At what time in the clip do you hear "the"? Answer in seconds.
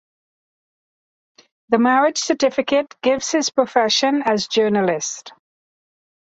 1.69-1.77